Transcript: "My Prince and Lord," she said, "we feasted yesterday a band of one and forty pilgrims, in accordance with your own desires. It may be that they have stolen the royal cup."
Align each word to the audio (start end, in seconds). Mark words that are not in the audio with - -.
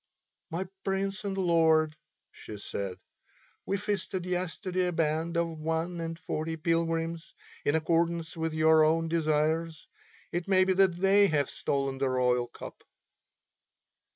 "My 0.49 0.67
Prince 0.83 1.25
and 1.25 1.37
Lord," 1.37 1.95
she 2.31 2.57
said, 2.57 2.97
"we 3.67 3.77
feasted 3.77 4.25
yesterday 4.25 4.87
a 4.87 4.91
band 4.91 5.37
of 5.37 5.59
one 5.59 5.99
and 6.01 6.17
forty 6.17 6.57
pilgrims, 6.57 7.35
in 7.63 7.75
accordance 7.75 8.35
with 8.35 8.55
your 8.55 8.83
own 8.83 9.09
desires. 9.09 9.87
It 10.31 10.47
may 10.47 10.63
be 10.63 10.73
that 10.73 10.95
they 10.95 11.27
have 11.27 11.51
stolen 11.51 11.99
the 11.99 12.09
royal 12.09 12.47
cup." 12.47 12.83